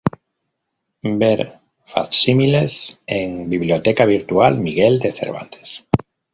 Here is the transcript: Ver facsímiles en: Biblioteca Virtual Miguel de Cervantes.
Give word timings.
Ver 1.21 1.59
facsímiles 1.85 2.97
en: 3.05 3.47
Biblioteca 3.51 4.03
Virtual 4.05 4.59
Miguel 4.59 4.97
de 4.97 5.11
Cervantes. 5.11 5.85